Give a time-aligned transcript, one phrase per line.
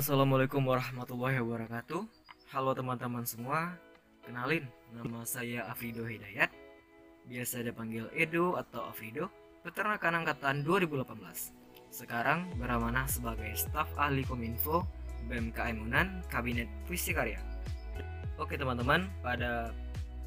[0.00, 2.08] Assalamualaikum warahmatullahi wabarakatuh.
[2.56, 3.76] Halo teman-teman semua.
[4.24, 4.64] Kenalin,
[4.96, 6.48] nama saya Afrido Hidayat.
[7.28, 9.28] Biasa dipanggil Edo atau Afrido
[9.60, 11.04] Peternakan Angkatan 2018
[11.92, 14.88] Sekarang beramanah sebagai staf ahli Kominfo
[15.28, 17.44] BMKM Unan Kabinet Puisi Karya.
[18.40, 19.68] Oke teman-teman, pada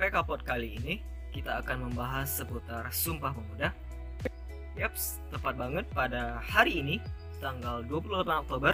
[0.00, 3.76] PK Pod kali ini kita akan membahas seputar Sumpah Pemuda.
[4.80, 6.96] Yaps, tepat banget pada hari ini
[7.44, 8.72] tanggal 28 Oktober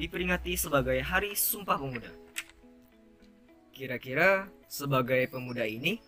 [0.00, 2.08] diperingati sebagai Hari Sumpah Pemuda.
[3.68, 6.00] Kira-kira sebagai pemuda ini,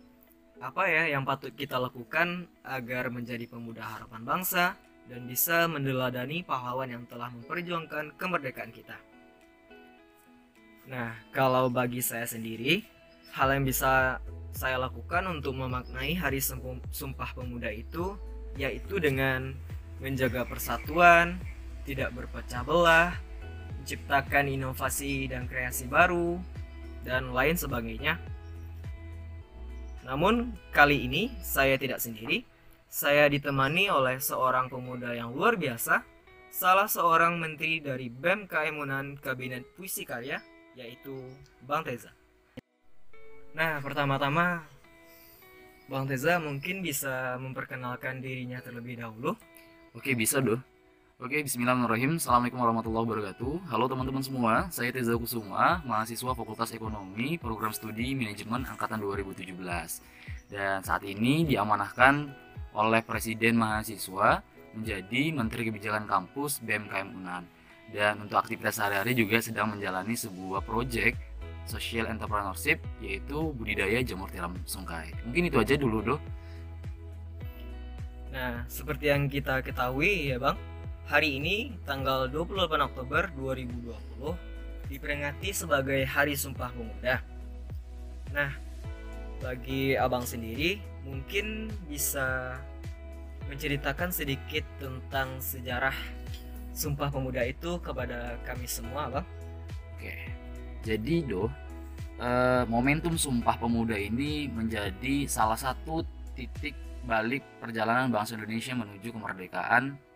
[0.64, 4.80] apa ya yang patut kita lakukan agar menjadi pemuda harapan bangsa
[5.12, 8.96] dan bisa mendeladani pahlawan yang telah memperjuangkan kemerdekaan kita?
[10.88, 12.88] Nah, kalau bagi saya sendiri,
[13.36, 14.24] hal yang bisa
[14.56, 18.16] saya lakukan untuk memaknai Hari Sumpah Pemuda itu
[18.56, 19.52] yaitu dengan
[20.00, 21.40] menjaga persatuan,
[21.88, 23.16] tidak berpecah belah,
[23.82, 26.38] menciptakan inovasi dan kreasi baru,
[27.02, 28.14] dan lain sebagainya.
[30.06, 32.46] Namun, kali ini saya tidak sendiri.
[32.86, 36.06] Saya ditemani oleh seorang pemuda yang luar biasa,
[36.54, 40.38] salah seorang menteri dari BEM Kaimunan Kabinet Puisi Karya,
[40.78, 41.18] yaitu
[41.66, 42.14] Bang Teza.
[43.58, 44.62] Nah, pertama-tama
[45.90, 49.34] Bang Teza mungkin bisa memperkenalkan dirinya terlebih dahulu.
[49.96, 50.62] Oke, bisa doh.
[51.22, 52.18] Oke, bismillahirrahmanirrahim.
[52.18, 53.70] Assalamualaikum warahmatullahi wabarakatuh.
[53.70, 59.54] Halo teman-teman semua, saya Teza Kusuma, mahasiswa Fakultas Ekonomi, Program Studi Manajemen Angkatan 2017.
[60.50, 62.26] Dan saat ini diamanahkan
[62.74, 64.42] oleh Presiden Mahasiswa
[64.74, 67.46] menjadi Menteri Kebijakan Kampus BMKM UNAN.
[67.94, 71.14] Dan untuk aktivitas sehari-hari juga sedang menjalani sebuah proyek
[71.70, 75.14] social entrepreneurship yaitu budidaya jamur tiram sungkai.
[75.22, 76.20] Mungkin itu aja dulu, Doh.
[78.34, 80.58] Nah, seperti yang kita ketahui ya, Bang,
[81.10, 84.38] Hari ini, tanggal 28 Oktober 2020,
[84.86, 87.18] diperingati sebagai Hari Sumpah Pemuda.
[88.30, 88.54] Nah,
[89.42, 92.54] bagi abang sendiri, mungkin bisa
[93.50, 95.94] menceritakan sedikit tentang sejarah
[96.70, 99.26] Sumpah Pemuda itu kepada kami semua, bang.
[99.98, 100.16] Oke,
[100.86, 101.50] jadi doh,
[102.22, 106.06] uh, momentum Sumpah Pemuda ini menjadi salah satu
[106.38, 110.11] titik balik perjalanan bangsa Indonesia menuju kemerdekaan Eh,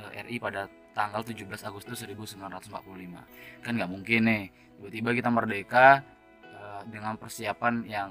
[0.00, 4.44] RI pada tanggal 17 Agustus 1945 kan nggak mungkin nih
[4.76, 5.86] tiba-tiba kita merdeka
[6.44, 8.10] uh, dengan persiapan yang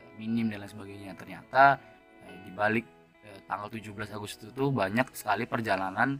[0.00, 1.12] uh, minim dan lain sebagainya.
[1.16, 1.80] Ternyata
[2.24, 2.86] uh, di balik
[3.48, 6.18] tanggal 17 Agustus itu banyak sekali perjalanan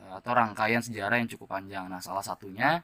[0.00, 1.84] atau rangkaian sejarah yang cukup panjang.
[1.88, 2.80] Nah salah satunya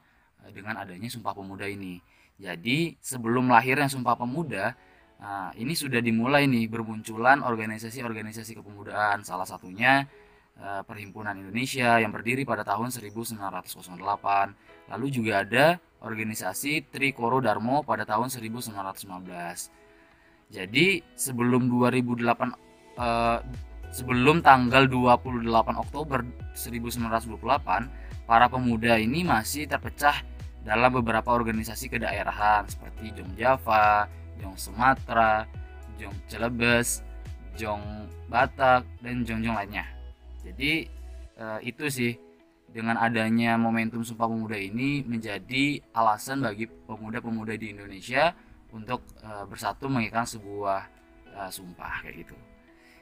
[0.53, 1.97] dengan adanya Sumpah Pemuda ini.
[2.37, 4.73] Jadi sebelum lahirnya Sumpah Pemuda
[5.17, 9.25] Nah, ini sudah dimulai nih bermunculan organisasi-organisasi kepemudaan.
[9.25, 10.26] Salah satunya Eh,
[10.57, 13.45] Perhimpunan Indonesia yang berdiri pada tahun 1908.
[14.89, 18.73] Lalu juga ada organisasi Trikoro Darmo pada tahun 1915.
[20.47, 22.23] Jadi sebelum 2008
[22.97, 23.39] eh,
[23.91, 25.47] sebelum tanggal 28
[25.83, 26.23] Oktober
[26.55, 30.23] 1928, para pemuda ini masih terpecah
[30.67, 35.47] dalam beberapa organisasi kedaerahan seperti Jong Java, Jong Sumatera,
[35.95, 37.03] Jong Celebes,
[37.55, 37.81] Jong
[38.27, 39.96] Batak, dan Jong-Jong lainnya.
[40.45, 40.89] Jadi
[41.37, 42.13] uh, itu sih
[42.67, 48.35] dengan adanya momentum Sumpah Pemuda ini menjadi alasan bagi pemuda-pemuda di Indonesia
[48.75, 50.81] untuk uh, bersatu mengikat sebuah
[51.31, 52.35] uh, sumpah kayak gitu.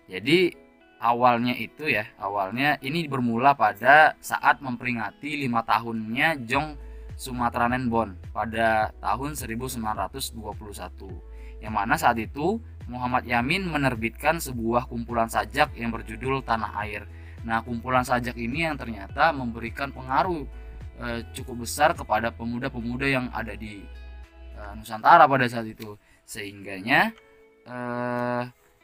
[0.05, 0.53] Jadi
[1.01, 6.77] awalnya itu ya, awalnya ini bermula pada saat memperingati lima tahunnya Jong
[7.17, 10.37] Sumatranen Bon pada tahun 1921.
[11.63, 17.09] Yang mana saat itu Muhammad Yamin menerbitkan sebuah kumpulan sajak yang berjudul Tanah Air
[17.45, 20.49] Nah, kumpulan sajak ini yang ternyata memberikan pengaruh
[20.97, 21.07] e,
[21.37, 23.85] cukup besar kepada pemuda-pemuda yang ada di
[24.57, 25.93] e, Nusantara pada saat itu.
[26.25, 27.13] Sehingganya
[27.69, 27.77] e,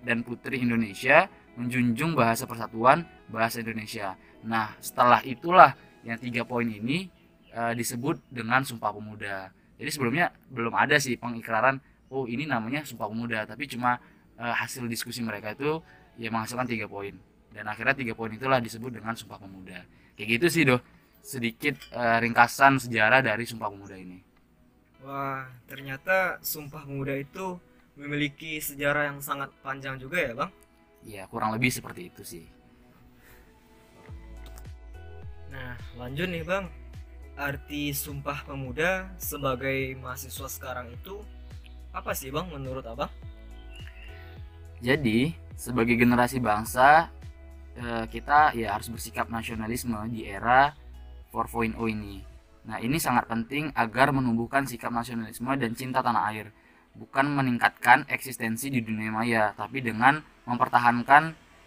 [0.05, 4.21] dan putri Indonesia menjunjung bahasa persatuan bahasa Indonesia.
[4.45, 5.73] Nah, setelah itulah
[6.05, 7.09] yang tiga poin ini
[7.49, 9.49] e, disebut dengan Sumpah Pemuda.
[9.81, 11.81] Jadi sebelumnya belum ada sih pengikraran
[12.13, 13.97] oh ini namanya Sumpah Pemuda, tapi cuma
[14.37, 15.81] e, hasil diskusi mereka itu
[16.21, 17.17] ya menghasilkan tiga poin.
[17.49, 19.89] Dan akhirnya tiga poin itulah disebut dengan Sumpah Pemuda.
[20.21, 20.85] Kayak gitu sih doh,
[21.25, 24.21] sedikit e, ringkasan sejarah dari Sumpah Pemuda ini.
[25.00, 27.56] Wah, ternyata Sumpah Pemuda itu
[27.97, 30.53] memiliki sejarah yang sangat panjang juga ya, Bang?
[31.00, 32.44] Ya, kurang lebih seperti itu sih.
[35.49, 36.69] Nah, lanjut nih, Bang.
[37.35, 41.25] Arti Sumpah Pemuda sebagai mahasiswa sekarang itu
[41.91, 43.11] apa sih, Bang, menurut Abang?
[44.85, 47.09] Jadi, sebagai generasi bangsa,
[47.79, 50.75] eh, kita ya harus bersikap nasionalisme di era
[51.35, 52.23] 4.0 ini.
[52.65, 56.47] Nah, ini sangat penting agar menumbuhkan sikap nasionalisme dan cinta tanah air,
[56.95, 61.23] bukan meningkatkan eksistensi di dunia maya, tapi dengan mempertahankan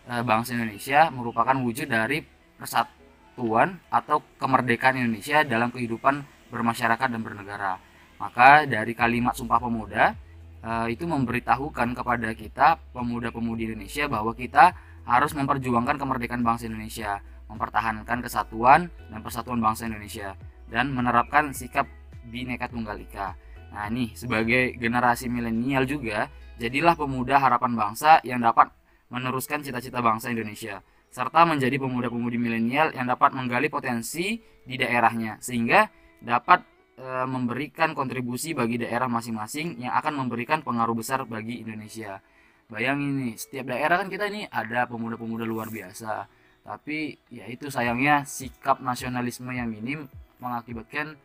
[0.10, 2.24] eh, bangsa Indonesia merupakan wujud dari
[2.58, 7.78] persatuan atau kemerdekaan Indonesia dalam kehidupan bermasyarakat dan bernegara.
[8.18, 10.18] Maka dari kalimat Sumpah Pemuda
[10.66, 14.74] eh, itu memberitahukan kepada kita pemuda-pemudi Indonesia bahwa kita
[15.06, 20.36] harus memperjuangkan kemerdekaan bangsa Indonesia, mempertahankan kesatuan dan persatuan bangsa Indonesia
[20.68, 21.88] dan menerapkan sikap
[22.28, 23.40] bineka tunggal ika.
[23.72, 26.28] Nah, nih sebagai generasi milenial juga,
[26.60, 28.72] jadilah pemuda harapan bangsa yang dapat
[29.08, 35.88] meneruskan cita-cita bangsa Indonesia serta menjadi pemuda-pemudi milenial yang dapat menggali potensi di daerahnya sehingga
[36.20, 36.62] dapat
[37.00, 42.20] e, memberikan kontribusi bagi daerah masing-masing yang akan memberikan pengaruh besar bagi Indonesia.
[42.68, 46.28] Bayangin nih, setiap daerah kan kita ini ada pemuda-pemuda luar biasa.
[46.68, 50.12] Tapi ya itu sayangnya sikap nasionalisme yang minim
[50.44, 51.16] mengakibatkan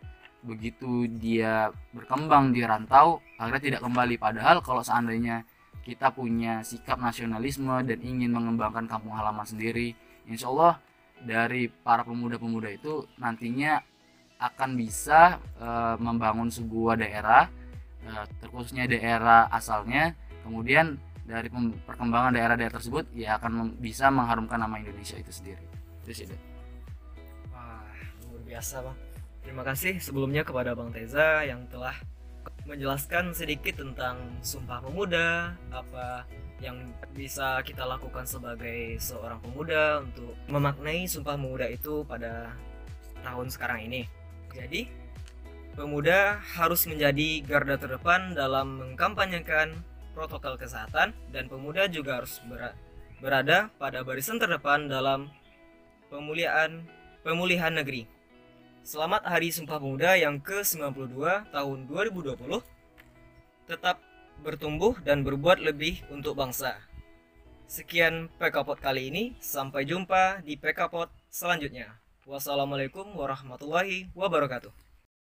[0.46, 4.14] begitu dia berkembang di rantau akhirnya tidak kembali.
[4.22, 5.42] Padahal kalau seandainya
[5.82, 9.98] kita punya sikap nasionalisme dan ingin mengembangkan kampung halaman sendiri
[10.30, 10.78] insya Allah
[11.18, 13.82] dari para pemuda-pemuda itu nantinya
[14.38, 15.68] akan bisa e,
[16.02, 17.50] membangun sebuah daerah
[18.02, 18.10] e,
[18.42, 20.14] terkhususnya daerah asalnya.
[20.42, 21.48] Kemudian dari
[21.86, 25.64] perkembangan daerah-daerah tersebut ya akan bisa mengharumkan nama Indonesia itu sendiri.
[26.02, 26.26] Itu sih
[27.54, 27.86] wah
[28.30, 28.98] luar biasa bang.
[29.42, 31.94] Terima kasih sebelumnya kepada bang Teza yang telah
[32.62, 36.26] menjelaskan sedikit tentang Sumpah Pemuda, apa
[36.62, 36.78] yang
[37.10, 42.54] bisa kita lakukan sebagai seorang pemuda untuk memaknai Sumpah Pemuda itu pada
[43.26, 44.06] tahun sekarang ini.
[44.54, 44.86] Jadi,
[45.74, 49.74] pemuda harus menjadi garda terdepan dalam mengkampanyekan
[50.12, 52.40] protokol kesehatan dan pemuda juga harus
[53.20, 55.32] berada pada barisan terdepan dalam
[56.12, 56.84] pemulihan
[57.24, 58.04] pemulihan negeri.
[58.82, 61.16] Selamat Hari Sumpah Pemuda yang ke-92
[61.54, 62.34] tahun 2020.
[63.70, 64.02] Tetap
[64.42, 66.82] bertumbuh dan berbuat lebih untuk bangsa.
[67.70, 71.94] Sekian PKPOT kali ini, sampai jumpa di PKPOT selanjutnya.
[72.26, 74.91] Wassalamualaikum warahmatullahi wabarakatuh.